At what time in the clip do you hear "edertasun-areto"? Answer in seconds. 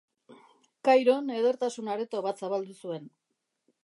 1.41-2.21